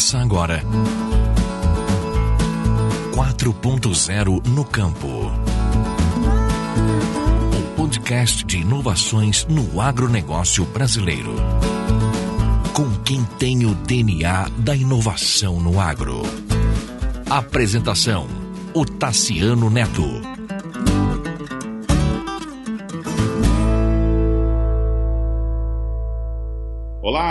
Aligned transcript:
Começa 0.00 0.18
agora. 0.18 0.64
4.0 3.12 4.46
no 4.48 4.64
campo. 4.64 5.06
Um 7.54 7.74
podcast 7.76 8.42
de 8.46 8.60
inovações 8.60 9.44
no 9.46 9.78
agronegócio 9.78 10.64
brasileiro. 10.64 11.34
Com 12.72 12.90
quem 13.04 13.22
tem 13.38 13.66
o 13.66 13.74
DNA 13.74 14.48
da 14.56 14.74
inovação 14.74 15.60
no 15.60 15.78
agro. 15.78 16.22
Apresentação: 17.28 18.26
o 18.72 18.86
Tassiano 18.86 19.68
Neto. 19.68 20.19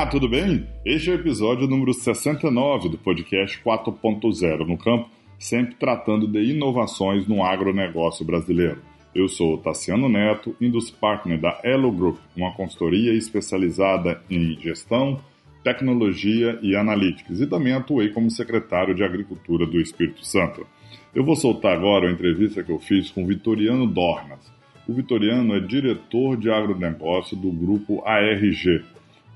Tudo 0.10 0.28
bem? 0.28 0.68
Este 0.84 1.12
é 1.12 1.14
o 1.14 1.20
episódio 1.20 1.68
número 1.68 1.94
69 1.94 2.90
do 2.90 2.98
podcast 2.98 3.62
4.0 3.64 4.66
no 4.66 4.76
campo, 4.76 5.08
sempre 5.38 5.76
tratando 5.76 6.28
de 6.28 6.46
inovações 6.46 7.28
no 7.28 7.44
agronegócio 7.44 8.26
brasileiro. 8.26 8.82
Eu 9.14 9.28
sou 9.28 9.54
o 9.54 9.58
Tassiano 9.60 10.10
Neto, 10.10 10.56
Indus 10.60 10.90
Partner 10.90 11.40
da 11.40 11.60
Elo 11.64 11.92
Group, 11.92 12.18
uma 12.36 12.52
consultoria 12.54 13.14
especializada 13.14 14.20
em 14.32 14.60
gestão, 14.60 15.20
tecnologia 15.64 16.58
e 16.64 16.76
analytics, 16.76 17.40
e 17.40 17.46
também 17.46 17.74
atuei 17.74 18.10
como 18.10 18.32
secretário 18.32 18.96
de 18.96 19.04
Agricultura 19.04 19.68
do 19.68 19.80
Espírito 19.80 20.26
Santo. 20.26 20.66
Eu 21.14 21.24
vou 21.24 21.36
soltar 21.36 21.74
agora 21.78 22.10
a 22.10 22.12
entrevista 22.12 22.64
que 22.64 22.72
eu 22.72 22.80
fiz 22.80 23.12
com 23.12 23.28
Vitoriano 23.28 23.86
Dornas. 23.86 24.52
O 24.88 24.94
Vitoriano 24.94 25.54
é 25.54 25.60
diretor 25.60 26.36
de 26.36 26.50
agronegócio 26.50 27.38
do 27.38 27.52
grupo 27.52 28.02
ARG, 28.04 28.84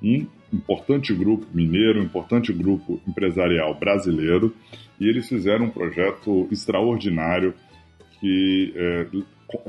um 0.02 0.26
importante 0.54 1.14
grupo 1.14 1.48
mineiro, 1.54 2.00
um 2.00 2.04
importante 2.04 2.54
grupo 2.54 3.02
empresarial 3.08 3.74
brasileiro, 3.74 4.56
e 5.00 5.08
eles 5.08 5.28
fizeram 5.28 5.66
um 5.66 5.70
projeto 5.70 6.48
extraordinário 6.52 7.54
que 8.20 8.74
é, 8.76 9.08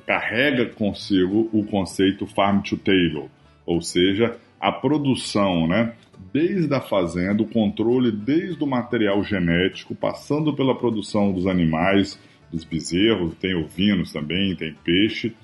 carrega 0.07 0.67
consigo 0.67 1.49
o 1.53 1.65
conceito 1.65 2.27
Farm 2.27 2.61
to 2.61 2.77
Table, 2.77 3.31
ou 3.67 3.81
seja, 3.81 4.37
a 4.61 4.71
produção, 4.71 5.67
né? 5.67 5.95
Desde 6.33 6.73
a 6.73 6.81
fazenda, 6.81 7.43
o 7.43 7.49
controle 7.49 8.13
desde 8.13 8.63
o 8.63 8.67
material 8.67 9.23
genético, 9.25 9.95
passando 9.95 10.55
pela 10.55 10.77
produção 10.77 11.33
dos 11.33 11.47
animais, 11.47 12.19
dos 12.51 12.65
bezerros, 12.65 13.35
tem 13.37 13.55
ovinos 13.55 14.13
também, 14.13 14.55
tem 14.55 14.75
peixe, 14.85 15.35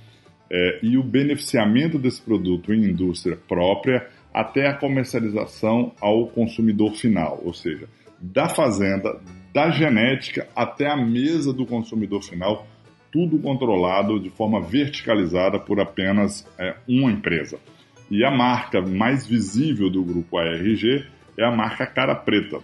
é, 0.50 0.78
e 0.82 0.96
o 0.96 1.02
beneficiamento 1.02 1.98
desse 1.98 2.22
produto 2.22 2.72
em 2.72 2.84
indústria 2.84 3.36
própria 3.36 4.08
até 4.32 4.68
a 4.68 4.74
comercialização 4.74 5.92
ao 6.00 6.26
consumidor 6.28 6.92
final, 6.94 7.40
ou 7.44 7.52
seja, 7.52 7.88
da 8.20 8.48
fazenda, 8.48 9.20
da 9.52 9.70
genética 9.70 10.48
até 10.54 10.88
a 10.88 10.96
mesa 10.96 11.52
do 11.52 11.66
consumidor 11.66 12.22
final, 12.22 12.66
tudo 13.10 13.38
controlado 13.38 14.20
de 14.20 14.30
forma 14.30 14.60
verticalizada 14.60 15.58
por 15.58 15.80
apenas 15.80 16.46
é, 16.58 16.76
uma 16.88 17.10
empresa. 17.10 17.58
E 18.10 18.24
a 18.24 18.30
marca 18.30 18.80
mais 18.80 19.26
visível 19.26 19.90
do 19.90 20.04
grupo 20.04 20.38
ARG 20.38 21.04
é 21.36 21.44
a 21.44 21.50
marca 21.50 21.86
Cara 21.86 22.14
Preta, 22.14 22.58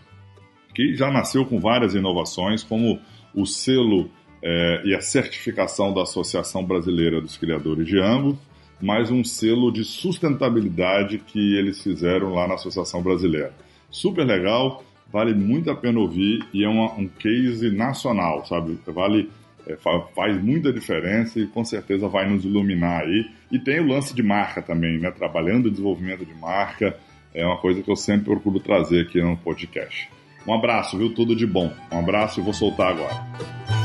que 0.75 0.94
já 0.94 1.11
nasceu 1.11 1.44
com 1.44 1.59
várias 1.59 1.94
inovações, 1.94 2.62
como 2.62 3.00
o 3.34 3.47
selo 3.47 4.11
é, 4.42 4.83
e 4.84 4.94
a 4.94 5.00
certificação 5.00 5.92
da 5.92 6.03
Associação 6.03 6.64
Brasileira 6.64 7.20
dos 7.20 7.37
Criadores 7.37 7.87
de 7.87 7.98
Angus, 7.98 8.37
mais 8.81 9.11
um 9.11 9.25
selo 9.25 9.71
de 9.71 9.85
sustentabilidade 9.85 11.19
que 11.19 11.57
eles 11.57 11.83
fizeram 11.83 12.35
lá 12.35 12.47
na 12.47 12.55
Associação 12.55 13.03
Brasileira. 13.03 13.53
Super 13.91 14.25
legal, 14.25 14.85
vale 15.11 15.35
muito 15.35 15.71
a 15.71 15.75
pena 15.75 15.99
ouvir 15.99 16.45
e 16.53 16.65
é 16.65 16.69
uma, 16.69 16.93
um 16.95 17.09
case 17.09 17.71
nacional, 17.71 18.45
sabe? 18.45 18.79
Vale, 18.87 19.31
é, 19.67 19.77
faz 20.15 20.43
muita 20.43 20.73
diferença 20.73 21.41
e 21.41 21.47
com 21.47 21.65
certeza 21.65 22.09
vai 22.09 22.28
nos 22.28 22.45
iluminar 22.45 23.03
aí. 23.03 23.31
E 23.50 23.59
tem 23.59 23.81
o 23.81 23.89
lance 23.89 24.15
de 24.15 24.23
marca 24.23 24.61
também, 24.61 24.99
né? 24.99 25.11
Trabalhando 25.11 25.67
o 25.67 25.71
desenvolvimento 25.71 26.25
de 26.25 26.34
marca, 26.34 26.97
é 27.34 27.45
uma 27.47 27.59
coisa 27.59 27.83
que 27.83 27.91
eu 27.91 27.97
sempre 27.97 28.27
procuro 28.27 28.61
trazer 28.61 29.03
aqui 29.03 29.21
no 29.21 29.37
podcast. 29.37 30.09
Um 30.47 30.55
abraço, 30.55 30.97
viu? 30.97 31.12
Tudo 31.12 31.34
de 31.34 31.47
bom. 31.47 31.73
Um 31.91 31.99
abraço 31.99 32.41
e 32.41 32.43
vou 32.43 32.53
soltar 32.53 32.93
agora. 32.93 33.75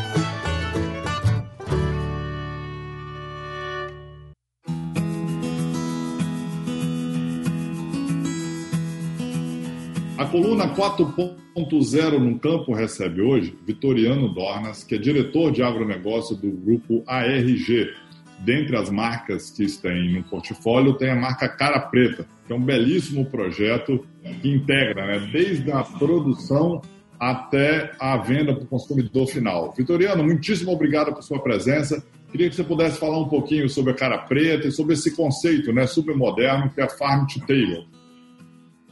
Coluna 10.31 10.73
4.0 10.73 12.17
no 12.17 12.39
campo 12.39 12.73
recebe 12.73 13.21
hoje 13.21 13.53
Vitoriano 13.67 14.33
Dornas, 14.33 14.81
que 14.81 14.95
é 14.95 14.97
diretor 14.97 15.51
de 15.51 15.61
agronegócio 15.61 16.37
do 16.37 16.49
grupo 16.49 17.03
ARG. 17.05 17.93
Dentre 18.39 18.77
as 18.77 18.89
marcas 18.89 19.51
que 19.51 19.67
tem 19.81 20.13
no 20.13 20.23
portfólio, 20.23 20.93
tem 20.93 21.09
a 21.09 21.15
marca 21.15 21.49
Cara 21.49 21.81
Preta, 21.81 22.25
que 22.47 22.53
é 22.53 22.55
um 22.55 22.63
belíssimo 22.63 23.25
projeto 23.25 24.05
que 24.41 24.49
integra 24.49 25.05
né, 25.05 25.29
desde 25.31 25.69
a 25.69 25.83
produção 25.83 26.81
até 27.19 27.91
a 27.99 28.17
venda 28.17 28.55
para 28.55 28.63
o 28.63 28.67
consumidor 28.67 29.27
final. 29.27 29.73
Vitoriano, 29.77 30.23
muitíssimo 30.23 30.71
obrigado 30.71 31.13
por 31.13 31.21
sua 31.21 31.39
presença. 31.43 32.03
Queria 32.31 32.49
que 32.49 32.55
você 32.55 32.63
pudesse 32.63 32.97
falar 32.97 33.19
um 33.19 33.27
pouquinho 33.27 33.69
sobre 33.69 33.91
a 33.91 33.95
Cara 33.95 34.17
Preta 34.17 34.69
e 34.69 34.71
sobre 34.71 34.93
esse 34.93 35.13
conceito 35.13 35.73
né, 35.73 35.85
super 35.85 36.15
moderno 36.15 36.71
que 36.73 36.79
é 36.79 36.85
a 36.85 36.89
Farm 36.89 37.27
to 37.27 37.41
Table. 37.41 37.85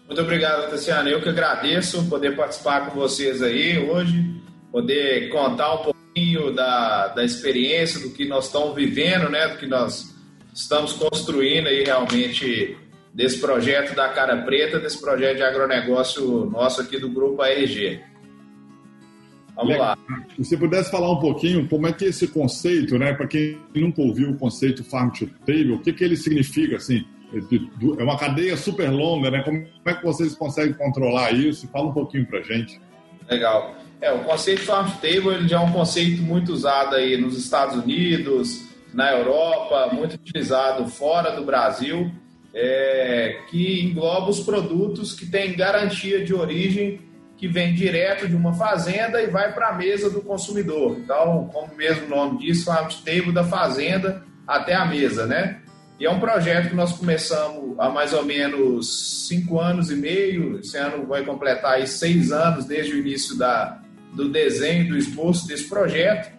Muito 0.09 0.23
obrigado, 0.23 0.71
Tassiano. 0.71 1.07
Eu 1.07 1.21
que 1.21 1.29
agradeço 1.29 2.09
poder 2.09 2.35
participar 2.35 2.87
com 2.87 2.99
vocês 2.99 3.43
aí 3.43 3.77
hoje, 3.77 4.41
poder 4.71 5.29
contar 5.29 5.75
um 5.75 5.83
pouquinho 5.83 6.51
da, 6.51 7.09
da 7.09 7.23
experiência, 7.23 7.99
do 7.99 8.09
que 8.09 8.27
nós 8.27 8.47
estamos 8.47 8.75
vivendo, 8.75 9.29
né, 9.29 9.49
do 9.49 9.57
que 9.59 9.67
nós 9.67 10.15
estamos 10.51 10.93
construindo 10.93 11.67
aí 11.67 11.83
realmente 11.83 12.75
desse 13.13 13.39
projeto 13.39 13.95
da 13.95 14.09
Cara 14.09 14.35
Preta, 14.37 14.79
desse 14.79 14.99
projeto 14.99 15.37
de 15.37 15.43
agronegócio 15.43 16.47
nosso 16.47 16.81
aqui 16.81 16.97
do 16.97 17.09
Grupo 17.09 17.43
ARG. 17.43 18.01
Vamos 19.55 19.77
lá. 19.77 19.95
Se 20.35 20.43
você 20.43 20.57
pudesse 20.57 20.89
falar 20.89 21.11
um 21.11 21.19
pouquinho 21.19 21.67
como 21.67 21.85
é 21.85 21.93
que 21.93 22.05
esse 22.05 22.27
conceito, 22.27 22.97
né, 22.97 23.13
para 23.13 23.27
quem 23.27 23.59
nunca 23.75 24.01
ouviu 24.01 24.31
o 24.31 24.37
conceito 24.39 24.83
Farm 24.83 25.11
to 25.11 25.27
Table, 25.45 25.73
o 25.73 25.79
que, 25.79 25.93
que 25.93 26.03
ele 26.03 26.17
significa, 26.17 26.77
assim, 26.77 27.05
é 27.31 28.03
uma 28.03 28.17
cadeia 28.17 28.57
super 28.57 28.89
longa, 28.89 29.29
né? 29.29 29.43
Como 29.43 29.65
é 29.85 29.93
que 29.93 30.03
vocês 30.03 30.35
conseguem 30.35 30.73
controlar 30.73 31.31
isso? 31.31 31.67
Fala 31.67 31.87
um 31.87 31.93
pouquinho 31.93 32.25
pra 32.25 32.41
gente. 32.41 32.81
Legal. 33.29 33.75
É, 34.01 34.11
o 34.11 34.19
conceito 34.23 34.61
Farm 34.61 34.89
Table 35.01 35.35
ele 35.35 35.47
já 35.47 35.57
é 35.57 35.59
um 35.59 35.71
conceito 35.71 36.21
muito 36.21 36.53
usado 36.53 36.95
aí 36.95 37.17
nos 37.17 37.37
Estados 37.37 37.75
Unidos, 37.75 38.65
na 38.93 39.11
Europa, 39.11 39.93
muito 39.93 40.15
utilizado 40.15 40.87
fora 40.87 41.31
do 41.31 41.43
Brasil, 41.43 42.11
é, 42.53 43.41
que 43.49 43.83
engloba 43.83 44.29
os 44.29 44.39
produtos 44.39 45.13
que 45.13 45.25
têm 45.25 45.55
garantia 45.55 46.23
de 46.23 46.33
origem 46.33 47.01
que 47.37 47.47
vem 47.47 47.73
direto 47.73 48.27
de 48.27 48.35
uma 48.35 48.53
fazenda 48.53 49.21
e 49.21 49.27
vai 49.27 49.53
para 49.53 49.69
a 49.69 49.73
mesa 49.73 50.09
do 50.09 50.21
consumidor. 50.21 50.97
Então, 50.99 51.49
como 51.53 51.73
mesmo 51.75 52.05
o 52.05 52.09
nome 52.09 52.39
diz, 52.39 52.63
Farm 52.63 52.89
Table 53.05 53.31
da 53.31 53.43
fazenda 53.43 54.25
até 54.45 54.73
a 54.73 54.85
mesa, 54.85 55.25
né? 55.25 55.61
E 55.99 56.05
é 56.05 56.09
um 56.09 56.19
projeto 56.19 56.69
que 56.69 56.75
nós 56.75 56.93
começamos 56.93 57.77
há 57.77 57.89
mais 57.89 58.13
ou 58.13 58.23
menos 58.23 59.27
cinco 59.27 59.59
anos 59.59 59.91
e 59.91 59.95
meio. 59.95 60.59
Esse 60.59 60.77
ano 60.77 61.05
vai 61.05 61.25
completar 61.25 61.73
aí 61.73 61.85
seis 61.85 62.31
anos 62.31 62.63
desde 62.63 62.93
o 62.93 62.99
início 62.99 63.37
da, 63.37 63.81
do 64.13 64.29
desenho, 64.29 64.87
do 64.87 64.97
esboço 64.97 65.45
desse 65.45 65.67
projeto, 65.67 66.31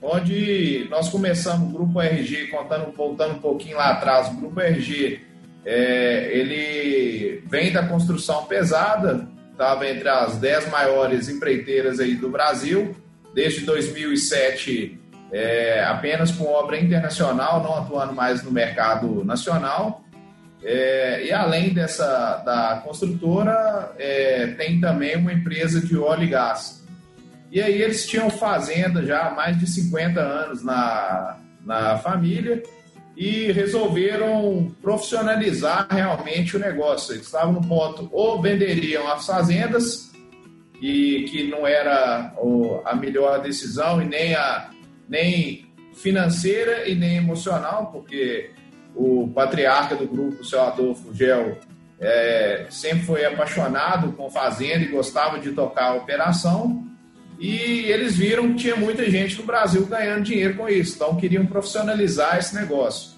onde 0.00 0.86
nós 0.88 1.10
começamos 1.10 1.68
o 1.68 1.72
Grupo 1.72 2.00
RG, 2.00 2.46
contando, 2.46 2.92
voltando 2.92 3.34
um 3.34 3.40
pouquinho 3.40 3.76
lá 3.76 3.90
atrás, 3.90 4.28
o 4.28 4.36
Grupo 4.36 4.58
RG, 4.58 5.20
é, 5.66 6.30
ele 6.32 7.42
vem 7.46 7.72
da 7.72 7.86
construção 7.86 8.46
pesada, 8.46 9.28
estava 9.52 9.86
entre 9.86 10.08
as 10.08 10.38
dez 10.38 10.66
maiores 10.70 11.28
empreiteiras 11.28 12.00
aí 12.00 12.14
do 12.14 12.30
Brasil, 12.30 12.96
desde 13.34 13.66
2007 13.66 14.98
é, 15.34 15.84
apenas 15.84 16.30
com 16.30 16.44
obra 16.46 16.78
internacional, 16.78 17.60
não 17.60 17.74
atuando 17.76 18.12
mais 18.14 18.44
no 18.44 18.52
mercado 18.52 19.24
nacional. 19.24 20.04
É, 20.62 21.26
e 21.26 21.32
além 21.32 21.74
dessa 21.74 22.36
da 22.46 22.80
construtora, 22.84 23.92
é, 23.98 24.46
tem 24.56 24.80
também 24.80 25.16
uma 25.16 25.32
empresa 25.32 25.80
de 25.80 25.98
óleo 25.98 26.22
e 26.22 26.28
gás. 26.28 26.84
E 27.50 27.60
aí 27.60 27.82
eles 27.82 28.06
tinham 28.06 28.30
fazenda 28.30 29.04
já 29.04 29.26
há 29.26 29.30
mais 29.32 29.58
de 29.58 29.66
50 29.66 30.20
anos 30.20 30.62
na, 30.62 31.38
na 31.66 31.98
família 31.98 32.62
e 33.16 33.50
resolveram 33.50 34.72
profissionalizar 34.80 35.88
realmente 35.90 36.56
o 36.56 36.60
negócio. 36.60 37.12
Eles 37.12 37.26
estavam 37.26 37.54
no 37.54 37.60
ponto, 37.60 38.08
ou 38.12 38.40
venderiam 38.40 39.10
as 39.12 39.26
fazendas, 39.26 40.12
e 40.80 41.24
que 41.28 41.48
não 41.48 41.66
era 41.66 42.32
a 42.84 42.94
melhor 42.94 43.40
decisão 43.42 44.02
e 44.02 44.04
nem 44.04 44.34
a, 44.34 44.68
nem 45.08 45.66
financeira 45.94 46.88
e 46.88 46.94
nem 46.94 47.16
emocional, 47.16 47.90
porque 47.92 48.50
o 48.94 49.28
patriarca 49.34 49.96
do 49.96 50.06
grupo, 50.06 50.42
o 50.42 50.44
seu 50.44 50.60
Adolfo 50.62 51.12
Gel, 51.14 51.58
é, 52.00 52.66
sempre 52.70 53.04
foi 53.04 53.24
apaixonado 53.24 54.12
com 54.12 54.30
fazenda 54.30 54.84
e 54.84 54.88
gostava 54.88 55.38
de 55.38 55.52
tocar 55.52 55.90
a 55.90 55.94
operação. 55.94 56.84
E 57.38 57.86
eles 57.86 58.16
viram 58.16 58.48
que 58.50 58.56
tinha 58.56 58.76
muita 58.76 59.08
gente 59.10 59.36
no 59.38 59.44
Brasil 59.44 59.84
ganhando 59.86 60.22
dinheiro 60.22 60.56
com 60.56 60.68
isso, 60.68 60.94
então 60.94 61.16
queriam 61.16 61.44
profissionalizar 61.46 62.38
esse 62.38 62.54
negócio. 62.54 63.14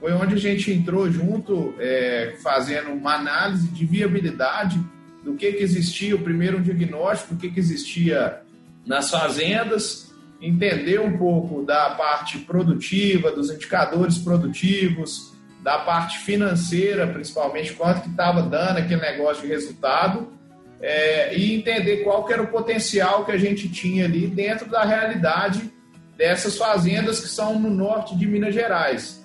Foi 0.00 0.12
onde 0.12 0.34
a 0.34 0.38
gente 0.38 0.70
entrou 0.72 1.10
junto, 1.10 1.74
é, 1.78 2.36
fazendo 2.42 2.90
uma 2.90 3.14
análise 3.14 3.68
de 3.68 3.84
viabilidade 3.84 4.80
do 5.24 5.34
que, 5.34 5.52
que 5.52 5.62
existia, 5.62 6.14
o 6.14 6.20
primeiro 6.20 6.60
diagnóstico 6.60 7.34
do 7.34 7.40
que, 7.40 7.50
que 7.50 7.60
existia 7.60 8.40
nas 8.86 9.10
fazendas, 9.10 10.07
entender 10.40 11.00
um 11.00 11.16
pouco 11.18 11.64
da 11.64 11.90
parte 11.90 12.38
produtiva, 12.38 13.30
dos 13.32 13.50
indicadores 13.50 14.18
produtivos, 14.18 15.34
da 15.62 15.78
parte 15.78 16.18
financeira, 16.18 17.06
principalmente, 17.06 17.72
quanto 17.72 18.02
que 18.02 18.08
estava 18.08 18.42
dando 18.42 18.78
aquele 18.78 19.00
negócio 19.00 19.42
de 19.42 19.48
resultado, 19.48 20.32
é, 20.80 21.36
e 21.36 21.54
entender 21.54 21.98
qual 21.98 22.24
que 22.24 22.32
era 22.32 22.42
o 22.42 22.46
potencial 22.46 23.24
que 23.24 23.32
a 23.32 23.38
gente 23.38 23.68
tinha 23.68 24.04
ali 24.04 24.28
dentro 24.28 24.70
da 24.70 24.84
realidade 24.84 25.72
dessas 26.16 26.56
fazendas 26.56 27.20
que 27.20 27.28
são 27.28 27.58
no 27.58 27.70
norte 27.70 28.16
de 28.16 28.26
Minas 28.26 28.54
Gerais. 28.54 29.24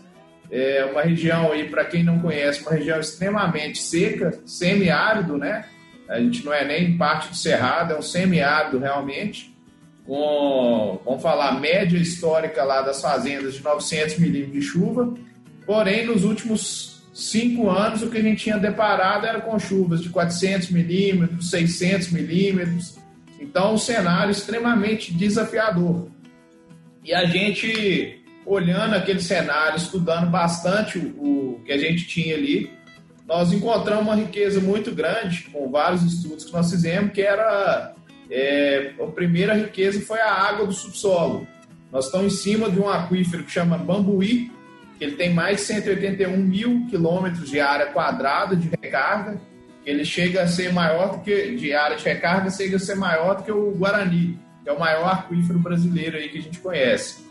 É 0.52 0.86
uma 0.86 1.02
região 1.02 1.52
aí, 1.52 1.70
para 1.70 1.86
quem 1.86 2.04
não 2.04 2.20
conhece, 2.20 2.62
uma 2.62 2.72
região 2.72 3.00
extremamente 3.00 3.80
seca, 3.80 4.40
semiárido, 4.46 5.38
né? 5.38 5.66
A 6.08 6.20
gente 6.20 6.46
não 6.46 6.54
é 6.54 6.66
nem 6.66 6.98
parte 6.98 7.30
do 7.30 7.36
cerrado, 7.36 7.94
é 7.94 7.98
um 7.98 8.02
semiárido 8.02 8.78
realmente, 8.78 9.53
com, 10.06 11.00
vamos 11.06 11.22
falar, 11.22 11.60
média 11.60 11.98
histórica 11.98 12.64
lá 12.64 12.82
das 12.82 13.02
fazendas 13.02 13.56
de 13.56 13.64
900 13.64 14.20
milímetros 14.20 14.54
de 14.54 14.62
chuva, 14.62 15.14
porém, 15.66 16.06
nos 16.06 16.24
últimos 16.24 17.04
cinco 17.14 17.70
anos, 17.70 18.02
o 18.02 18.10
que 18.10 18.18
a 18.18 18.22
gente 18.22 18.44
tinha 18.44 18.58
deparado 18.58 19.26
era 19.26 19.40
com 19.40 19.58
chuvas 19.60 20.02
de 20.02 20.10
400 20.10 20.72
milímetros, 20.72 21.50
600 21.50 22.12
milímetros, 22.12 22.98
então 23.40 23.76
um 23.76 23.78
cenário 23.78 24.32
extremamente 24.32 25.14
desafiador. 25.14 26.08
E 27.04 27.14
a 27.14 27.26
gente, 27.26 28.24
olhando 28.46 28.96
aquele 28.96 29.20
cenário, 29.22 29.78
estudando 29.78 30.30
bastante 30.30 30.98
o, 30.98 31.56
o 31.56 31.62
que 31.66 31.72
a 31.72 31.78
gente 31.78 32.08
tinha 32.08 32.36
ali, 32.36 32.72
nós 33.28 33.54
encontramos 33.54 34.04
uma 34.04 34.16
riqueza 34.16 34.60
muito 34.60 34.92
grande 34.92 35.44
com 35.52 35.70
vários 35.70 36.04
estudos 36.04 36.46
que 36.46 36.52
nós 36.52 36.70
fizemos, 36.70 37.14
que 37.14 37.22
era 37.22 37.94
é, 38.30 38.94
a 39.00 39.06
primeira 39.08 39.54
riqueza 39.54 40.02
foi 40.02 40.20
a 40.20 40.32
água 40.32 40.66
do 40.66 40.74
subsolo. 40.74 41.48
Nós 41.92 42.06
estamos 42.06 42.34
em 42.34 42.38
cima 42.38 42.70
de 42.70 42.80
um 42.80 42.90
aquífero 42.90 43.44
que 43.44 43.52
chama 43.52 43.78
Bambuí, 43.78 44.52
que 44.98 45.04
ele 45.04 45.16
tem 45.16 45.34
mais 45.34 45.58
de 45.58 45.64
181 45.64 46.38
mil 46.38 46.88
quilômetros 46.90 47.50
de 47.50 47.60
área 47.60 47.88
quadrada 47.88 48.56
de 48.56 48.70
recarga. 48.70 49.40
Ele 49.86 50.06
chega 50.06 50.44
a 50.44 50.48
ser 50.48 50.72
maior 50.72 51.18
do 51.18 51.24
que 51.24 51.56
de 51.56 51.74
área 51.74 51.98
de 51.98 52.04
recarga, 52.04 52.50
chega 52.50 52.78
a 52.78 52.80
ser 52.80 52.96
maior 52.96 53.36
do 53.36 53.44
que 53.44 53.52
o 53.52 53.72
Guarani, 53.72 54.40
que 54.64 54.70
é 54.70 54.72
o 54.72 54.80
maior 54.80 55.14
aquífero 55.14 55.60
brasileiro 55.60 56.18
aí 56.18 56.30
que 56.30 56.38
a 56.38 56.42
gente 56.42 56.60
conhece. 56.60 57.26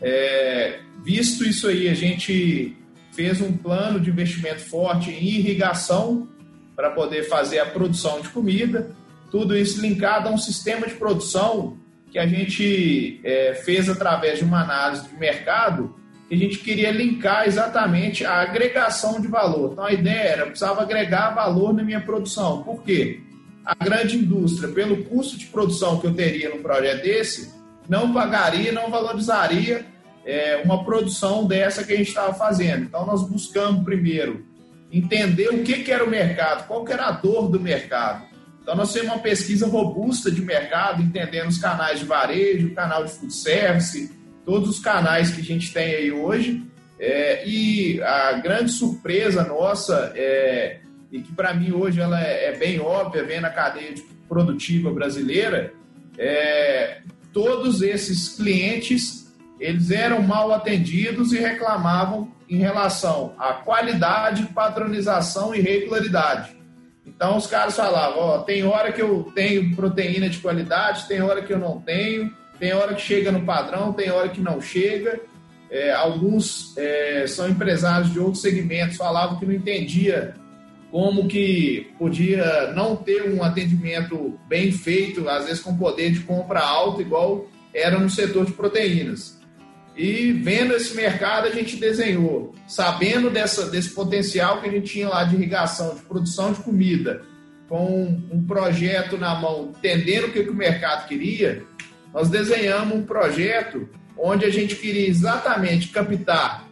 É, 0.00 0.80
visto 1.04 1.44
isso 1.44 1.68
aí, 1.68 1.88
a 1.88 1.94
gente 1.94 2.76
fez 3.12 3.40
um 3.40 3.56
plano 3.56 4.00
de 4.00 4.10
investimento 4.10 4.60
forte 4.60 5.10
em 5.10 5.24
irrigação 5.24 6.28
para 6.74 6.90
poder 6.90 7.24
fazer 7.28 7.60
a 7.60 7.66
produção 7.66 8.20
de 8.20 8.28
comida, 8.30 8.90
tudo 9.32 9.56
isso 9.56 9.80
linkado 9.80 10.28
a 10.28 10.30
um 10.30 10.36
sistema 10.36 10.86
de 10.86 10.94
produção 10.94 11.78
que 12.10 12.18
a 12.18 12.26
gente 12.26 13.18
é, 13.24 13.54
fez 13.54 13.88
através 13.88 14.38
de 14.38 14.44
uma 14.44 14.62
análise 14.62 15.08
de 15.08 15.16
mercado, 15.16 15.96
que 16.28 16.34
a 16.34 16.38
gente 16.38 16.58
queria 16.58 16.90
linkar 16.90 17.46
exatamente 17.46 18.26
a 18.26 18.42
agregação 18.42 19.18
de 19.22 19.28
valor. 19.28 19.72
Então 19.72 19.84
a 19.84 19.92
ideia 19.92 20.20
era, 20.20 20.42
eu 20.42 20.48
precisava 20.48 20.82
agregar 20.82 21.30
valor 21.30 21.72
na 21.72 21.82
minha 21.82 22.00
produção. 22.00 22.62
Por 22.62 22.82
quê? 22.82 23.20
A 23.64 23.74
grande 23.74 24.18
indústria, 24.18 24.68
pelo 24.68 25.02
custo 25.04 25.38
de 25.38 25.46
produção 25.46 25.98
que 25.98 26.06
eu 26.06 26.12
teria 26.12 26.50
num 26.50 26.60
projeto 26.60 27.02
desse, 27.02 27.54
não 27.88 28.12
pagaria, 28.12 28.70
não 28.70 28.90
valorizaria 28.90 29.86
é, 30.26 30.60
uma 30.62 30.84
produção 30.84 31.46
dessa 31.46 31.84
que 31.84 31.94
a 31.94 31.96
gente 31.96 32.08
estava 32.08 32.34
fazendo. 32.34 32.84
Então, 32.84 33.06
nós 33.06 33.26
buscamos 33.26 33.82
primeiro 33.82 34.44
entender 34.92 35.48
o 35.48 35.62
que, 35.62 35.82
que 35.82 35.90
era 35.90 36.04
o 36.04 36.10
mercado, 36.10 36.66
qual 36.66 36.84
que 36.84 36.92
era 36.92 37.06
a 37.06 37.12
dor 37.12 37.48
do 37.48 37.58
mercado. 37.58 38.31
Então, 38.62 38.76
nós 38.76 38.92
temos 38.92 39.08
uma 39.08 39.18
pesquisa 39.18 39.66
robusta 39.66 40.30
de 40.30 40.40
mercado, 40.40 41.02
entendendo 41.02 41.48
os 41.48 41.58
canais 41.58 41.98
de 41.98 42.04
varejo, 42.04 42.68
o 42.68 42.74
canal 42.74 43.04
de 43.04 43.12
food 43.12 43.34
service, 43.34 44.10
todos 44.44 44.68
os 44.68 44.78
canais 44.78 45.30
que 45.32 45.40
a 45.40 45.44
gente 45.44 45.72
tem 45.72 45.94
aí 45.94 46.12
hoje. 46.12 46.64
É, 46.98 47.46
e 47.46 48.00
a 48.00 48.34
grande 48.34 48.70
surpresa 48.70 49.42
nossa, 49.42 50.12
é, 50.14 50.78
e 51.10 51.20
que 51.20 51.32
para 51.32 51.52
mim 51.52 51.72
hoje 51.72 52.00
ela 52.00 52.24
é, 52.24 52.50
é, 52.50 52.56
bem 52.56 52.78
óbvia, 52.78 53.24
vendo 53.24 53.44
a 53.44 53.50
cadeia 53.50 53.94
produtiva 54.28 54.92
brasileira, 54.92 55.74
é, 56.16 57.00
todos 57.32 57.82
esses 57.82 58.36
clientes 58.36 59.22
eles 59.58 59.90
eram 59.90 60.22
mal 60.22 60.52
atendidos 60.52 61.32
e 61.32 61.38
reclamavam 61.38 62.32
em 62.48 62.58
relação 62.58 63.34
à 63.38 63.52
qualidade, 63.54 64.46
padronização 64.54 65.54
e 65.54 65.60
regularidade. 65.60 66.61
Então 67.06 67.36
os 67.36 67.46
caras 67.46 67.76
falavam, 67.76 68.20
ó, 68.20 68.38
tem 68.38 68.62
hora 68.64 68.92
que 68.92 69.02
eu 69.02 69.30
tenho 69.34 69.74
proteína 69.74 70.28
de 70.28 70.38
qualidade, 70.38 71.06
tem 71.08 71.20
hora 71.20 71.42
que 71.42 71.52
eu 71.52 71.58
não 71.58 71.80
tenho, 71.80 72.32
tem 72.58 72.72
hora 72.72 72.94
que 72.94 73.02
chega 73.02 73.32
no 73.32 73.44
padrão, 73.44 73.92
tem 73.92 74.10
hora 74.10 74.28
que 74.28 74.40
não 74.40 74.60
chega. 74.60 75.20
É, 75.70 75.92
alguns 75.92 76.76
é, 76.76 77.26
são 77.26 77.48
empresários 77.48 78.12
de 78.12 78.20
outros 78.20 78.42
segmentos, 78.42 78.96
falavam 78.96 79.38
que 79.38 79.46
não 79.46 79.54
entendia 79.54 80.34
como 80.90 81.26
que 81.26 81.90
podia 81.98 82.70
não 82.72 82.94
ter 82.94 83.32
um 83.32 83.42
atendimento 83.42 84.38
bem 84.46 84.70
feito, 84.70 85.26
às 85.26 85.46
vezes 85.46 85.62
com 85.62 85.76
poder 85.76 86.12
de 86.12 86.20
compra 86.20 86.60
alto, 86.60 87.00
igual 87.00 87.46
era 87.74 87.98
no 87.98 88.10
setor 88.10 88.44
de 88.44 88.52
proteínas. 88.52 89.40
E 89.96 90.32
vendo 90.32 90.74
esse 90.74 90.94
mercado, 90.96 91.46
a 91.46 91.50
gente 91.50 91.76
desenhou, 91.76 92.54
sabendo 92.66 93.28
dessa, 93.28 93.70
desse 93.70 93.90
potencial 93.90 94.60
que 94.60 94.68
a 94.68 94.72
gente 94.72 94.90
tinha 94.90 95.08
lá 95.08 95.24
de 95.24 95.34
irrigação, 95.36 95.94
de 95.94 96.02
produção 96.02 96.52
de 96.52 96.60
comida, 96.60 97.22
com 97.68 98.04
um 98.30 98.44
projeto 98.44 99.18
na 99.18 99.34
mão, 99.34 99.72
entendendo 99.76 100.26
o 100.26 100.32
que, 100.32 100.44
que 100.44 100.50
o 100.50 100.54
mercado 100.54 101.06
queria, 101.08 101.64
nós 102.12 102.28
desenhamos 102.28 102.96
um 102.96 103.02
projeto 103.02 103.88
onde 104.16 104.44
a 104.44 104.50
gente 104.50 104.76
queria 104.76 105.08
exatamente 105.08 105.88
captar 105.88 106.68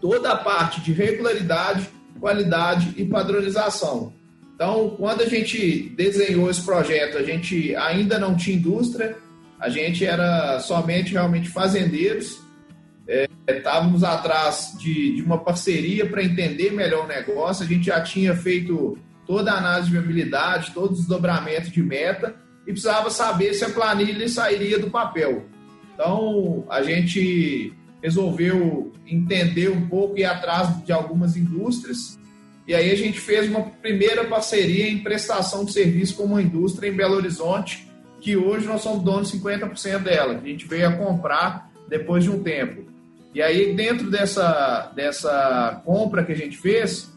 toda 0.00 0.32
a 0.32 0.36
parte 0.36 0.80
de 0.80 0.92
regularidade, 0.92 1.88
qualidade 2.20 2.94
e 2.96 3.04
padronização. 3.04 4.12
Então, 4.54 4.90
quando 4.98 5.22
a 5.22 5.26
gente 5.26 5.90
desenhou 5.96 6.48
esse 6.50 6.62
projeto, 6.62 7.18
a 7.18 7.22
gente 7.22 7.74
ainda 7.76 8.18
não 8.18 8.36
tinha 8.36 8.56
indústria, 8.56 9.16
a 9.58 9.68
gente 9.68 10.04
era 10.04 10.60
somente 10.60 11.12
realmente 11.12 11.48
fazendeiros, 11.48 12.43
estávamos 13.46 14.02
atrás 14.02 14.74
de, 14.78 15.16
de 15.16 15.22
uma 15.22 15.38
parceria 15.38 16.06
para 16.06 16.22
entender 16.22 16.72
melhor 16.72 17.04
o 17.04 17.08
negócio, 17.08 17.64
a 17.64 17.68
gente 17.68 17.86
já 17.86 18.00
tinha 18.00 18.34
feito 18.34 18.98
toda 19.26 19.52
a 19.52 19.58
análise 19.58 19.88
de 19.88 19.92
viabilidade, 19.92 20.72
todos 20.72 21.00
os 21.00 21.06
dobramentos 21.06 21.70
de 21.70 21.82
meta 21.82 22.36
e 22.66 22.72
precisava 22.72 23.10
saber 23.10 23.54
se 23.54 23.64
a 23.64 23.70
planilha 23.70 24.28
sairia 24.28 24.78
do 24.78 24.90
papel. 24.90 25.44
Então, 25.94 26.64
a 26.68 26.82
gente 26.82 27.72
resolveu 28.02 28.92
entender 29.06 29.70
um 29.70 29.86
pouco 29.88 30.16
e 30.16 30.20
ir 30.20 30.24
atrás 30.24 30.84
de 30.84 30.92
algumas 30.92 31.36
indústrias. 31.36 32.18
E 32.66 32.74
aí 32.74 32.90
a 32.90 32.96
gente 32.96 33.20
fez 33.20 33.48
uma 33.48 33.62
primeira 33.62 34.24
parceria 34.24 34.88
em 34.88 34.98
prestação 34.98 35.64
de 35.64 35.72
serviço 35.72 36.16
com 36.16 36.24
uma 36.24 36.42
indústria 36.42 36.88
em 36.88 36.96
Belo 36.96 37.16
Horizonte, 37.16 37.90
que 38.20 38.36
hoje 38.36 38.66
nós 38.66 38.80
somos 38.80 39.02
donos 39.02 39.30
de 39.30 39.38
50% 39.38 39.98
dela, 39.98 40.34
a 40.42 40.46
gente 40.46 40.66
veio 40.66 40.88
a 40.88 40.92
comprar 40.92 41.70
depois 41.88 42.24
de 42.24 42.30
um 42.30 42.42
tempo. 42.42 42.93
E 43.34 43.42
aí, 43.42 43.74
dentro 43.74 44.10
dessa, 44.10 44.92
dessa 44.94 45.82
compra 45.84 46.24
que 46.24 46.32
a 46.32 46.36
gente 46.36 46.56
fez, 46.56 47.12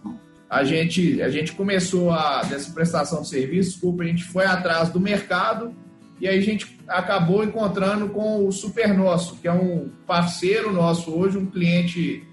a 0.50 0.64
gente, 0.64 1.22
a 1.22 1.30
gente 1.30 1.52
começou 1.52 2.12
a, 2.12 2.42
dessa 2.42 2.74
prestação 2.74 3.22
de 3.22 3.30
serviço, 3.30 3.72
desculpa, 3.72 4.04
a 4.04 4.08
gente 4.08 4.24
foi 4.24 4.46
atrás 4.46 4.90
do 4.90 5.00
mercado 5.00 5.76
e 6.20 6.28
aí 6.28 6.40
a 6.40 6.42
gente 6.42 6.80
acabou 6.88 7.44
encontrando 7.44 8.10
com 8.10 8.48
o 8.48 8.52
Super 8.52 8.94
Nosso, 8.94 9.38
que 9.38 9.48
é 9.48 9.52
um 9.52 9.92
parceiro 10.08 10.72
nosso 10.72 11.12
hoje, 11.12 11.38
um 11.38 11.46
cliente 11.46 12.26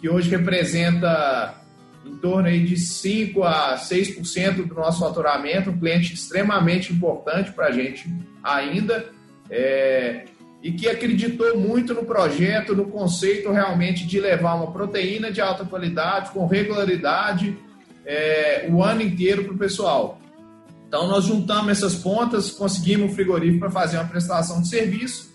que 0.00 0.08
hoje 0.08 0.28
representa 0.28 1.54
em 2.04 2.16
torno 2.16 2.48
aí 2.48 2.64
de 2.64 2.76
5 2.76 3.42
a 3.42 3.76
6% 3.76 4.66
do 4.66 4.74
nosso 4.74 5.00
faturamento, 5.00 5.70
um 5.70 5.78
cliente 5.78 6.12
extremamente 6.12 6.92
importante 6.92 7.52
para 7.52 7.68
a 7.68 7.70
gente 7.70 8.08
ainda, 8.42 9.06
é, 9.48 10.24
e 10.62 10.72
que 10.72 10.88
acreditou 10.88 11.56
muito 11.56 11.94
no 11.94 12.04
projeto, 12.04 12.74
no 12.74 12.86
conceito 12.86 13.50
realmente 13.50 14.06
de 14.06 14.20
levar 14.20 14.54
uma 14.54 14.70
proteína 14.70 15.32
de 15.32 15.40
alta 15.40 15.64
qualidade, 15.64 16.30
com 16.30 16.46
regularidade, 16.46 17.56
é, 18.04 18.66
o 18.70 18.82
ano 18.82 19.02
inteiro 19.02 19.44
para 19.44 19.54
o 19.54 19.58
pessoal. 19.58 20.20
Então, 20.86 21.06
nós 21.06 21.24
juntamos 21.24 21.70
essas 21.70 21.94
pontas, 21.94 22.50
conseguimos 22.50 23.12
o 23.12 23.14
frigorífico 23.14 23.60
para 23.60 23.70
fazer 23.70 23.96
uma 23.96 24.08
prestação 24.08 24.60
de 24.60 24.68
serviço, 24.68 25.32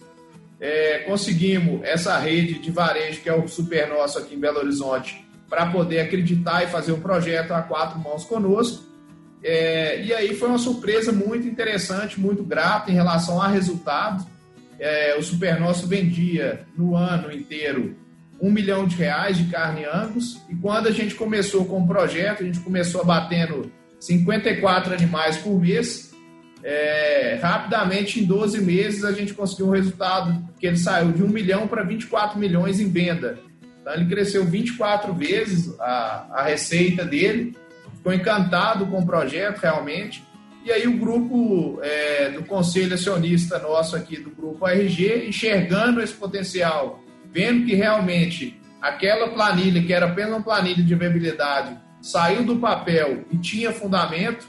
é, 0.60 1.00
conseguimos 1.00 1.82
essa 1.84 2.18
rede 2.18 2.60
de 2.60 2.72
varejo, 2.72 3.22
que 3.22 3.30
é 3.30 3.34
o 3.34 3.48
Super 3.48 3.88
Nosso 3.88 4.20
aqui 4.20 4.36
em 4.36 4.40
Belo 4.40 4.60
Horizonte, 4.60 5.26
para 5.50 5.66
poder 5.68 6.02
acreditar 6.02 6.64
e 6.64 6.68
fazer 6.68 6.92
o 6.92 6.96
um 6.96 7.00
projeto 7.00 7.52
a 7.52 7.62
quatro 7.62 7.98
mãos 8.00 8.26
conosco. 8.26 8.84
É, 9.44 10.04
e 10.04 10.14
aí 10.14 10.36
foi 10.36 10.50
uma 10.50 10.58
surpresa 10.58 11.12
muito 11.12 11.48
interessante, 11.48 12.20
muito 12.20 12.44
grata 12.44 12.92
em 12.92 12.96
relação 12.96 13.42
a 13.42 13.48
resultado. 13.48 14.26
É, 14.80 15.16
o 15.18 15.24
Super 15.24 15.60
Nosso 15.60 15.88
vendia 15.88 16.66
no 16.78 16.96
ano 16.96 17.32
inteiro 17.32 17.96
um 18.42 18.52
milhão 18.52 18.86
de 18.86 18.96
reais 18.96 19.38
de 19.38 19.46
carne 19.46 19.86
Angus. 19.86 20.42
E 20.50 20.56
quando 20.56 20.88
a 20.88 20.92
gente 20.92 21.16
começou 21.16 21.66
com 21.66 21.82
o 21.82 21.88
projeto, 21.88 22.44
a 22.44 22.46
gente 22.46 22.60
começou 22.60 23.06
batendo 23.06 23.72
54 24.00 24.94
animais 24.94 25.38
por 25.38 25.60
mês. 25.60 26.14
É, 26.64 27.40
rapidamente, 27.42 28.20
em 28.20 28.26
12 28.26 28.62
meses, 28.62 29.06
a 29.06 29.12
gente 29.12 29.34
conseguiu 29.34 29.68
um 29.68 29.72
resultado 29.72 30.44
que 30.60 30.66
ele 30.66 30.78
saiu 30.78 31.12
de 31.12 31.24
1 31.24 31.28
milhão 31.28 31.68
para 31.68 31.84
24 31.84 32.40
milhões 32.40 32.80
em 32.80 32.90
venda. 32.90 33.40
Então, 33.82 33.94
ele 33.94 34.06
cresceu 34.06 34.44
24 34.44 35.14
vezes 35.14 35.80
a, 35.80 36.28
a 36.32 36.44
receita 36.44 37.06
dele. 37.06 37.56
Ficou 37.98 38.14
encantado 38.14 38.86
com 38.88 39.00
o 39.00 39.06
projeto, 39.06 39.60
realmente. 39.60 40.24
E 40.66 40.72
aí 40.72 40.88
o 40.88 40.98
grupo 40.98 41.80
é, 41.84 42.32
do 42.32 42.44
conselho 42.44 42.96
acionista 42.96 43.60
nosso 43.60 43.96
aqui, 43.96 44.18
do 44.18 44.32
grupo 44.32 44.66
ARG, 44.66 45.28
enxergando 45.28 46.02
esse 46.02 46.14
potencial 46.14 47.06
vendo 47.36 47.66
que 47.66 47.76
realmente 47.76 48.58
aquela 48.82 49.30
planilha, 49.30 49.84
que 49.84 49.92
era 49.92 50.06
apenas 50.06 50.32
uma 50.32 50.42
planilha 50.42 50.82
de 50.82 50.96
viabilidade, 50.96 51.78
saiu 52.02 52.46
do 52.46 52.56
papel 52.56 53.26
e 53.30 53.38
tinha 53.38 53.74
fundamento, 53.74 54.48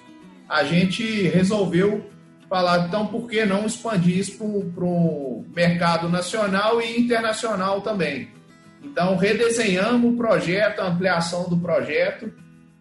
a 0.49 0.63
gente 0.63 1.03
resolveu 1.23 2.09
falar, 2.49 2.87
então, 2.87 3.09
por 3.09 3.29
que 3.29 3.45
não 3.45 3.67
expandir 3.67 4.19
isso 4.19 4.39
para 4.73 4.85
o 4.85 5.45
mercado 5.53 6.09
nacional 6.09 6.81
e 6.81 7.01
internacional 7.01 7.81
também? 7.81 8.29
Então, 8.85 9.17
redesenhamos 9.17 10.15
o 10.15 10.17
projeto, 10.17 10.79
a 10.79 10.87
ampliação 10.87 11.49
do 11.49 11.57
projeto, 11.57 12.33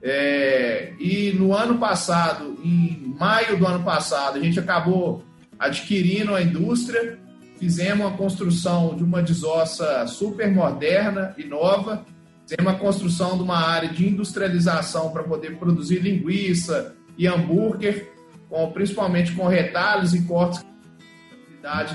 é, 0.03 0.64
e 0.99 1.31
no 1.33 1.53
ano 1.53 1.77
passado, 1.77 2.57
em 2.63 3.13
maio 3.17 3.57
do 3.57 3.65
ano 3.65 3.83
passado, 3.83 4.37
a 4.37 4.41
gente 4.41 4.59
acabou 4.59 5.23
adquirindo 5.57 6.35
a 6.35 6.41
indústria, 6.41 7.17
fizemos 7.57 8.07
a 8.07 8.11
construção 8.11 8.95
de 8.95 9.03
uma 9.03 9.21
desossa 9.21 10.05
super 10.07 10.51
moderna 10.51 11.33
e 11.37 11.43
nova, 11.45 12.05
fizemos 12.45 12.73
a 12.73 12.77
construção 12.77 13.37
de 13.37 13.43
uma 13.43 13.57
área 13.57 13.89
de 13.89 14.07
industrialização 14.07 15.11
para 15.11 15.23
poder 15.23 15.57
produzir 15.57 15.99
linguiça 15.99 16.95
e 17.17 17.27
hambúrguer, 17.27 18.11
com, 18.49 18.71
principalmente 18.71 19.31
com 19.31 19.47
retalhos 19.47 20.13
e 20.13 20.21
cortes 20.23 20.63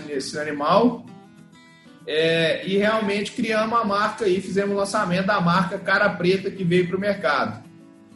nesse 0.07 0.39
animal. 0.39 1.07
É, 2.07 2.67
e 2.67 2.77
realmente 2.77 3.33
criamos 3.33 3.79
a 3.79 3.85
marca 3.85 4.27
e 4.27 4.41
fizemos 4.41 4.75
o 4.75 4.79
lançamento 4.79 5.27
da 5.27 5.41
marca 5.41 5.79
Cara 5.79 6.09
Preta 6.09 6.51
que 6.51 6.65
veio 6.65 6.89
para 6.89 6.97
o 6.97 7.01
mercado. 7.01 7.70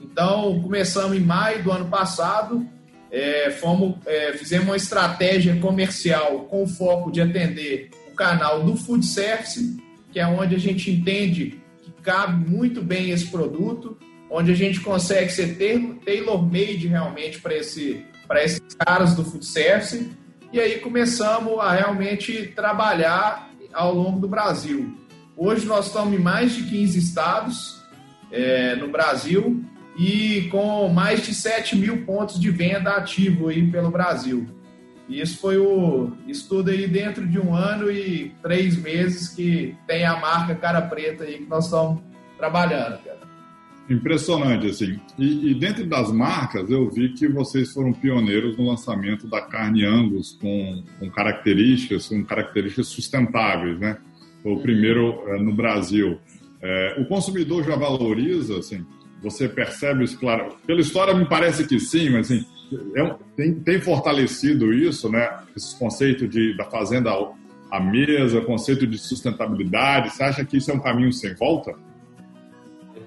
Então, 0.05 0.61
começamos 0.61 1.17
em 1.17 1.21
maio 1.21 1.63
do 1.63 1.73
ano 1.73 1.89
passado, 1.89 2.67
é, 3.11 3.51
fomos, 3.51 3.97
é, 4.07 4.33
fizemos 4.35 4.67
uma 4.67 4.77
estratégia 4.77 5.57
comercial 5.57 6.41
com 6.45 6.67
foco 6.67 7.11
de 7.11 7.21
atender 7.21 7.91
o 8.13 8.15
canal 8.15 8.63
do 8.63 8.77
food 8.77 9.05
service, 9.05 9.77
que 10.13 10.21
é 10.21 10.27
onde 10.27 10.55
a 10.55 10.59
gente 10.59 10.91
entende 10.91 11.61
que 11.83 11.91
cabe 12.03 12.49
muito 12.49 12.83
bem 12.83 13.11
esse 13.11 13.27
produto, 13.27 13.97
onde 14.31 14.53
a 14.53 14.55
gente 14.55 14.81
consegue 14.81 15.31
ser 15.31 15.57
tailor-made 16.05 16.87
realmente 16.87 17.41
para 17.41 17.57
esse, 17.57 18.05
esses 18.43 18.75
caras 18.79 19.15
do 19.15 19.25
food 19.25 19.47
service. 19.47 20.11
E 20.53 20.61
aí 20.61 20.81
começamos 20.81 21.59
a 21.61 21.73
realmente 21.73 22.53
trabalhar 22.55 23.51
ao 23.73 23.95
longo 23.95 24.21
do 24.21 24.29
Brasil. 24.29 24.97
Hoje 25.37 25.67
nós 25.67 25.87
estamos 25.87 26.15
em 26.15 26.23
mais 26.23 26.55
de 26.55 26.65
15 26.65 26.99
estados 26.99 27.83
é, 28.31 28.77
no 28.77 28.89
Brasil 28.89 29.65
e 29.97 30.49
com 30.51 30.89
mais 30.89 31.25
de 31.25 31.35
7 31.35 31.77
mil 31.77 32.05
pontos 32.05 32.41
de 32.41 32.51
venda 32.51 32.91
ativo 32.91 33.49
aí 33.49 33.71
pelo 33.71 33.91
Brasil. 33.91 34.47
E 35.09 35.21
isso 35.21 35.39
foi 35.39 35.59
o 35.59 36.13
estudo 36.27 36.71
aí 36.71 36.87
dentro 36.89 37.27
de 37.27 37.39
um 37.39 37.55
ano 37.55 37.91
e 37.91 38.35
três 38.43 38.77
meses 38.77 39.29
que 39.29 39.77
tem 39.87 40.05
a 40.05 40.19
marca 40.19 40.55
Cara 40.55 40.81
Preta 40.83 41.25
aí 41.25 41.39
que 41.39 41.49
nós 41.49 41.67
estamos 41.67 42.01
trabalhando, 42.39 42.99
cara. 43.05 43.25
Impressionante, 43.89 44.67
assim. 44.67 44.99
E, 45.19 45.51
e, 45.51 45.55
dentro 45.55 45.85
das 45.87 46.11
marcas, 46.11 46.71
eu 46.71 46.89
vi 46.91 47.11
que 47.11 47.29
vocês 47.29 47.71
foram 47.71 47.93
pioneiros 47.93 48.57
no 48.57 48.67
lançamento 48.67 49.29
da 49.29 49.43
carne 49.43 49.85
Angus 49.85 50.39
com, 50.41 50.83
com 50.99 51.11
características, 51.11 52.09
com 52.09 52.25
características 52.25 52.87
sustentáveis, 52.87 53.79
né? 53.79 53.99
Foi 54.43 54.53
o 54.53 54.61
primeiro 54.61 55.23
é, 55.29 55.39
no 55.39 55.53
Brasil. 55.53 56.19
É, 56.63 56.97
o 56.99 57.05
consumidor 57.05 57.63
já 57.63 57.77
valoriza, 57.77 58.59
assim, 58.59 58.87
você 59.25 59.49
percebe 59.49 60.05
isso, 60.05 60.19
claro. 60.19 60.55
Pela 60.67 60.81
história 60.81 61.15
me 61.15 61.25
parece 61.25 61.67
que 61.67 61.81
sim, 61.81 62.11
mas 62.11 62.31
assim, 62.31 62.45
é, 62.97 63.15
tem, 63.37 63.55
tem, 63.55 63.81
fortalecido 63.81 64.73
isso, 64.73 65.09
né? 65.09 65.39
Esse 65.57 65.77
conceito 65.79 66.29
de, 66.29 66.57
da 66.57 66.65
fazenda 66.65 67.11
à 67.71 67.81
mesa, 67.81 68.41
conceito 68.43 68.87
de 68.87 68.99
sustentabilidade. 68.99 70.11
Você 70.11 70.23
acha 70.23 70.45
que 70.45 70.59
isso 70.59 70.71
é 70.71 70.75
um 70.75 70.81
caminho 70.81 71.13
sem 71.13 71.35
volta? 71.35 71.75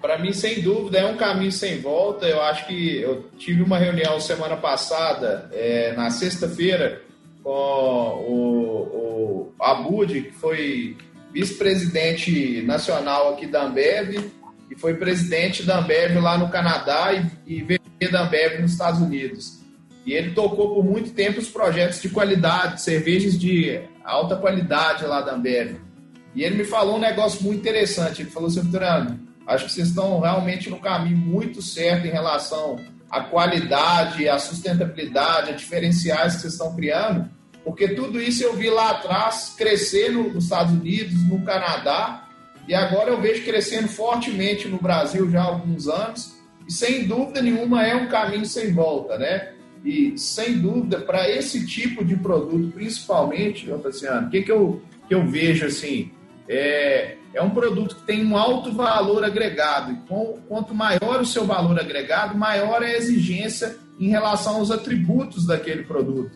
Para 0.01 0.17
mim, 0.17 0.33
sem 0.33 0.61
dúvida, 0.61 0.99
é 0.99 1.05
um 1.05 1.17
caminho 1.17 1.51
sem 1.51 1.79
volta. 1.79 2.27
Eu 2.27 2.41
acho 2.41 2.67
que 2.67 2.97
eu 2.97 3.29
tive 3.37 3.61
uma 3.61 3.77
reunião 3.77 4.19
semana 4.19 4.57
passada, 4.57 5.49
é, 5.53 5.93
na 5.95 6.09
sexta-feira, 6.09 7.01
com 7.43 7.49
o, 7.49 9.53
o 9.57 9.59
Abud, 9.59 10.21
que 10.21 10.31
foi 10.31 10.97
vice-presidente 11.33 12.61
nacional 12.63 13.33
aqui 13.33 13.47
da 13.47 13.63
Ambev, 13.63 14.31
e 14.69 14.75
foi 14.75 14.95
presidente 14.95 15.63
da 15.63 15.79
Ambev 15.79 16.17
lá 16.19 16.37
no 16.37 16.49
Canadá 16.49 17.13
e, 17.13 17.59
e 17.59 17.61
VP 17.63 18.09
da 18.11 18.23
Ambev 18.23 18.61
nos 18.61 18.71
Estados 18.71 19.01
Unidos. 19.01 19.59
E 20.05 20.13
ele 20.13 20.31
tocou 20.31 20.73
por 20.73 20.85
muito 20.85 21.11
tempo 21.11 21.39
os 21.39 21.49
projetos 21.49 22.01
de 22.01 22.09
qualidade, 22.09 22.81
cervejas 22.81 23.37
de 23.37 23.81
alta 24.03 24.35
qualidade 24.35 25.05
lá 25.05 25.21
da 25.21 25.33
Ambev. 25.33 25.75
E 26.33 26.43
ele 26.43 26.55
me 26.55 26.63
falou 26.63 26.95
um 26.97 26.99
negócio 26.99 27.43
muito 27.43 27.59
interessante. 27.59 28.21
Ele 28.21 28.29
falou 28.29 28.47
assim, 28.47 28.61
Vitoriano, 28.61 29.19
acho 29.45 29.65
que 29.65 29.71
vocês 29.71 29.89
estão 29.89 30.19
realmente 30.19 30.69
no 30.69 30.79
caminho 30.79 31.17
muito 31.17 31.61
certo 31.61 32.05
em 32.05 32.11
relação 32.11 32.79
à 33.09 33.21
qualidade, 33.21 34.27
à 34.29 34.37
sustentabilidade, 34.37 35.51
a 35.51 35.55
diferenciais 35.55 36.35
que 36.35 36.41
vocês 36.41 36.53
estão 36.53 36.75
criando, 36.75 37.29
porque 37.63 37.89
tudo 37.89 38.21
isso 38.21 38.43
eu 38.43 38.53
vi 38.53 38.69
lá 38.69 38.91
atrás 38.91 39.55
crescer 39.57 40.11
nos 40.11 40.43
Estados 40.43 40.73
Unidos, 40.73 41.21
no 41.27 41.41
Canadá, 41.43 42.26
e 42.67 42.75
agora 42.75 43.11
eu 43.11 43.21
vejo 43.21 43.45
crescendo 43.45 43.87
fortemente 43.87 44.67
no 44.67 44.77
Brasil 44.77 45.29
já 45.29 45.41
há 45.41 45.45
alguns 45.45 45.87
anos, 45.87 46.37
e 46.67 46.71
sem 46.71 47.07
dúvida 47.07 47.41
nenhuma 47.41 47.85
é 47.85 47.95
um 47.95 48.07
caminho 48.07 48.45
sem 48.45 48.73
volta, 48.73 49.17
né? 49.17 49.53
E 49.85 50.17
sem 50.17 50.59
dúvida, 50.59 50.99
para 50.99 51.29
esse 51.29 51.65
tipo 51.65 52.03
de 52.03 52.17
produto, 52.17 52.73
principalmente, 52.73 53.71
Tassiano, 53.81 54.27
o 54.27 54.29
que, 54.29 54.41
que, 54.41 54.51
eu, 54.51 54.81
que 55.07 55.15
eu 55.15 55.25
vejo 55.25 55.65
assim? 55.65 56.11
É, 56.49 57.15
é 57.33 57.41
um 57.41 57.51
produto 57.51 57.95
que 57.95 58.03
tem 58.03 58.25
um 58.25 58.35
alto 58.35 58.71
valor 58.73 59.23
agregado, 59.23 59.93
e 59.93 59.95
com, 60.07 60.39
quanto 60.47 60.75
maior 60.75 61.21
o 61.21 61.25
seu 61.25 61.45
valor 61.45 61.79
agregado, 61.79 62.37
maior 62.37 62.83
é 62.83 62.87
a 62.87 62.97
exigência 62.97 63.77
em 63.99 64.09
relação 64.09 64.57
aos 64.57 64.71
atributos 64.71 65.45
daquele 65.45 65.83
produto. 65.83 66.31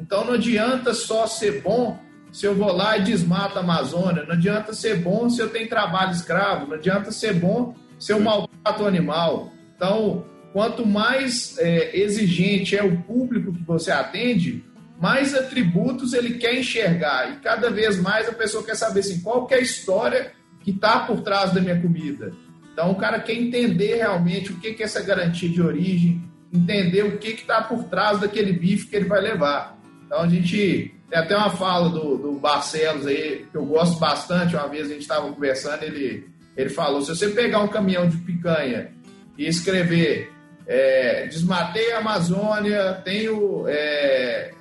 Então 0.00 0.24
não 0.24 0.34
adianta 0.34 0.94
só 0.94 1.26
ser 1.26 1.62
bom 1.62 1.98
se 2.34 2.46
eu 2.46 2.54
vou 2.56 2.72
lá 2.72 2.98
e 2.98 3.04
desmato 3.04 3.56
a 3.56 3.62
Amazônia, 3.62 4.24
não 4.24 4.32
adianta 4.32 4.74
ser 4.74 4.96
bom 4.96 5.30
se 5.30 5.40
eu 5.40 5.50
tenho 5.50 5.68
trabalho 5.68 6.10
escravo, 6.10 6.66
não 6.66 6.74
adianta 6.74 7.12
ser 7.12 7.34
bom 7.34 7.76
se 7.96 8.12
eu 8.12 8.18
maltrato 8.18 8.82
o 8.82 8.86
animal. 8.88 9.52
Então, 9.76 10.24
quanto 10.52 10.84
mais 10.84 11.56
é, 11.58 11.96
exigente 11.96 12.76
é 12.76 12.82
o 12.82 13.00
público 13.02 13.52
que 13.52 13.62
você 13.62 13.92
atende, 13.92 14.64
mais 15.00 15.32
atributos 15.32 16.12
ele 16.12 16.34
quer 16.34 16.58
enxergar. 16.58 17.32
E 17.32 17.36
cada 17.36 17.70
vez 17.70 18.00
mais 18.00 18.28
a 18.28 18.32
pessoa 18.32 18.64
quer 18.64 18.74
saber 18.74 19.00
assim, 19.00 19.20
qual 19.20 19.46
que 19.46 19.54
é 19.54 19.58
a 19.58 19.62
história 19.62 20.32
que 20.60 20.72
está 20.72 21.06
por 21.06 21.20
trás 21.20 21.52
da 21.52 21.60
minha 21.60 21.80
comida. 21.80 22.32
Então, 22.72 22.90
o 22.90 22.96
cara 22.96 23.20
quer 23.20 23.34
entender 23.34 23.98
realmente 23.98 24.50
o 24.50 24.56
que, 24.56 24.74
que 24.74 24.82
é 24.82 24.86
essa 24.86 25.04
garantia 25.04 25.48
de 25.48 25.62
origem, 25.62 26.20
entender 26.52 27.04
o 27.04 27.16
que 27.16 27.28
está 27.28 27.62
por 27.62 27.84
trás 27.84 28.18
daquele 28.18 28.52
bife 28.52 28.88
que 28.88 28.96
ele 28.96 29.04
vai 29.04 29.20
levar. 29.20 29.78
Então, 30.04 30.18
a 30.18 30.28
gente 30.28 30.93
tem 31.10 31.18
até 31.18 31.36
uma 31.36 31.50
fala 31.50 31.88
do, 31.88 32.16
do 32.16 32.32
Barcelos 32.32 33.06
aí, 33.06 33.46
que 33.50 33.56
eu 33.56 33.64
gosto 33.64 33.98
bastante. 33.98 34.56
Uma 34.56 34.68
vez 34.68 34.86
a 34.86 34.92
gente 34.92 35.02
estava 35.02 35.30
conversando, 35.30 35.82
ele, 35.82 36.28
ele 36.56 36.70
falou: 36.70 37.02
se 37.02 37.14
você 37.14 37.28
pegar 37.28 37.60
um 37.60 37.68
caminhão 37.68 38.08
de 38.08 38.16
picanha 38.18 38.92
e 39.36 39.46
escrever 39.46 40.34
é, 40.66 41.26
desmatei 41.26 41.92
a 41.92 41.98
Amazônia, 41.98 43.00
tenho 43.04 43.66
é, 43.68 44.52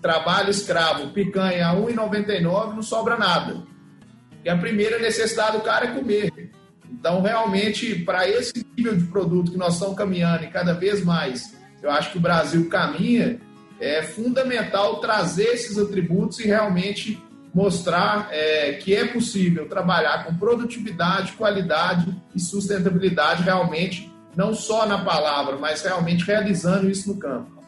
trabalho 0.00 0.50
escravo, 0.50 1.10
picanha 1.10 1.68
a 1.68 1.76
1,99, 1.76 2.74
não 2.74 2.82
sobra 2.82 3.16
nada. 3.16 3.62
E 4.44 4.48
a 4.48 4.58
primeira 4.58 4.98
necessidade 4.98 5.58
do 5.58 5.62
cara 5.62 5.86
é 5.86 5.94
comer. 5.94 6.50
Então, 6.90 7.22
realmente, 7.22 7.94
para 7.94 8.28
esse 8.28 8.66
nível 8.76 8.96
de 8.96 9.04
produto 9.04 9.52
que 9.52 9.56
nós 9.56 9.74
estamos 9.74 9.96
caminhando 9.96 10.44
e 10.44 10.48
cada 10.48 10.74
vez 10.74 11.04
mais, 11.04 11.56
eu 11.80 11.90
acho 11.90 12.12
que 12.12 12.18
o 12.18 12.20
Brasil 12.20 12.68
caminha, 12.68 13.40
é 13.82 14.02
fundamental 14.02 15.00
trazer 15.00 15.48
esses 15.54 15.76
atributos 15.76 16.38
e 16.38 16.46
realmente 16.46 17.20
mostrar 17.52 18.28
é, 18.30 18.74
que 18.74 18.94
é 18.94 19.06
possível 19.06 19.68
trabalhar 19.68 20.24
com 20.24 20.34
produtividade, 20.36 21.32
qualidade 21.32 22.14
e 22.34 22.40
sustentabilidade 22.40 23.42
realmente, 23.42 24.10
não 24.36 24.54
só 24.54 24.86
na 24.86 25.04
palavra, 25.04 25.58
mas 25.58 25.82
realmente 25.82 26.24
realizando 26.24 26.88
isso 26.88 27.12
no 27.12 27.18
campo. 27.18 27.60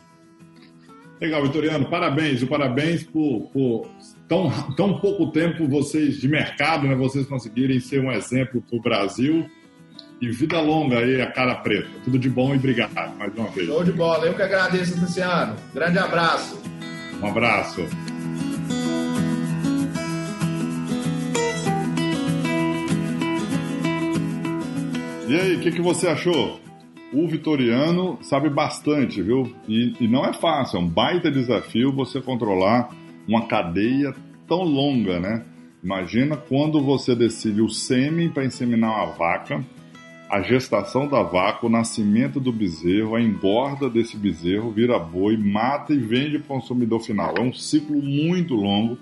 Legal, 1.21 1.43
Vitoriano, 1.43 1.91
parabéns, 1.91 2.43
parabéns 2.45 3.03
por, 3.03 3.51
por, 3.53 3.89
tão, 4.29 4.51
tão 4.75 4.99
pouco 5.01 5.33
tempo 5.33 5.69
vocês 5.69 6.17
de 6.17 6.29
mercado, 6.29 6.87
né, 6.87 6.95
vocês 6.95 7.27
conseguirem 7.27 7.81
ser 7.81 8.01
um 8.01 8.13
exemplo 8.13 8.63
para 8.63 8.79
o 8.79 8.83
Brasil. 8.83 9.47
E 10.25 10.31
vida 10.31 10.59
longa 10.59 11.01
aí, 11.01 11.21
a 11.21 11.31
cara 11.31 11.55
preta. 11.57 11.91
Tudo 12.03 12.19
de 12.19 12.31
bom 12.31 12.55
e 12.55 12.57
obrigado 12.57 12.95
mais 13.19 13.31
uma 13.37 13.47
vez. 13.49 13.67
Show 13.67 13.85
de 13.85 13.93
bola, 13.93 14.25
eu 14.25 14.33
que 14.33 14.41
agradeço, 14.41 14.99
Luciano. 14.99 15.55
Grande 15.75 15.99
abraço. 15.99 16.59
Um 17.21 17.27
abraço. 17.27 17.83
E 25.29 25.35
aí, 25.39 25.57
o 25.57 25.61
que, 25.61 25.73
que 25.73 25.83
você 25.83 26.09
achou? 26.09 26.59
O 27.13 27.29
Vitoriano 27.29 28.19
sabe 28.23 28.49
bastante, 28.49 29.21
viu? 29.21 29.55
E, 29.69 29.93
e, 30.01 30.09
não 30.09 30.25
é 30.25 30.33
fácil, 30.33 30.79
é 30.79 30.81
um 30.81 30.89
baita 30.89 31.31
desafio 31.31 31.93
você 31.93 32.19
controlar 32.23 32.89
uma 33.29 33.47
cadeia 33.47 34.15
tão 34.49 34.63
longa, 34.63 35.21
né? 35.21 35.45
Imagina 35.83 36.35
quando 36.35 36.83
você 36.83 37.15
decide 37.15 37.61
o 37.61 37.69
sêmen 37.69 38.31
para 38.31 38.47
inseminar 38.47 38.91
uma 38.91 39.13
vaca, 39.13 39.63
a 40.35 40.43
gestação 40.43 41.07
da 41.07 41.23
vaca, 41.23 41.65
o 41.65 41.71
nascimento 41.71 42.41
do 42.41 42.51
bezerro, 42.51 43.15
a 43.15 43.23
engorda 43.23 43.89
desse 43.89 44.17
bezerro, 44.17 44.73
vira 44.73 44.99
boi, 44.99 45.37
mata 45.37 45.93
e 45.93 45.99
vende 45.99 46.41
para 46.41 46.57
o 46.57 46.61
consumidor 46.61 46.99
final. 46.99 47.35
É 47.39 47.41
um 47.41 47.53
ciclo 47.53 48.03
muito 48.03 48.57
longo, 48.57 48.99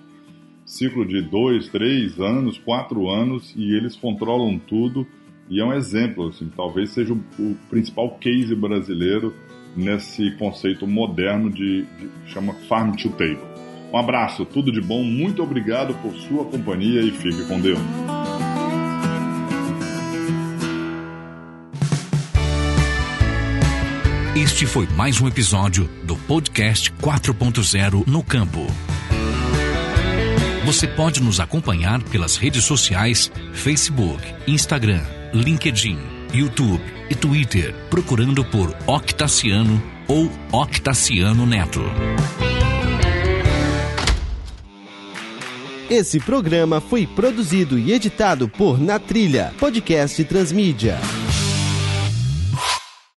ciclo 0.67 1.07
de 1.07 1.23
dois, 1.23 1.69
três 1.69 2.21
anos, 2.21 2.59
quatro 2.59 3.09
anos, 3.09 3.55
e 3.57 3.75
eles 3.75 3.97
controlam 3.97 4.59
tudo 4.59 5.07
e 5.49 5.59
é 5.59 5.65
um 5.65 5.73
exemplo, 5.73 6.29
assim, 6.29 6.51
talvez 6.55 6.91
seja 6.91 7.15
o, 7.15 7.57
principal 7.71 8.11
case 8.19 8.55
brasileiro 8.55 9.35
nesse 9.75 10.33
conceito 10.33 10.87
moderno 10.87 11.49
de, 11.49 11.83
de 11.83 12.11
chama 12.27 12.53
Farm 12.69 12.93
to 12.93 13.09
Table. 13.09 13.39
Um 13.91 13.97
abraço, 13.97 14.45
tudo 14.45 14.71
de 14.71 14.83
bom, 14.83 15.03
muito 15.03 15.43
obrigado 15.43 15.95
por 16.03 16.13
sua 16.13 16.45
companhia 16.45 17.01
e 17.01 17.11
fique 17.11 17.49
com 17.49 17.59
Deus. 17.59 17.81
Este 24.35 24.65
foi 24.65 24.89
mais 24.97 25.21
um 25.21 25.29
episódio 25.29 25.87
do 26.05 26.17
podcast 26.17 26.91
4.0 26.93 28.07
no 28.07 28.25
campo. 28.25 28.67
Você 30.65 30.89
pode 30.89 31.23
nos 31.23 31.39
acompanhar 31.39 32.03
pelas 32.05 32.39
redes 32.39 32.65
sociais, 32.65 33.31
Facebook, 33.53 34.23
Instagram 34.47 35.03
LinkedIn, 35.35 35.99
YouTube 36.33 36.83
e 37.11 37.15
Twitter, 37.15 37.75
procurando 37.91 38.43
por 38.43 38.75
Octaciano 38.87 39.83
ou 40.09 40.31
Octaciano 40.51 41.45
Neto. 41.45 41.83
Esse 45.91 46.19
programa 46.21 46.81
foi 46.81 47.07
produzido 47.07 47.79
e 47.79 47.93
editado 47.93 48.49
por 48.49 48.81
Na 48.81 48.99
Trilha, 48.99 49.53
podcast 49.59 50.25
Transmídia. 50.25 50.99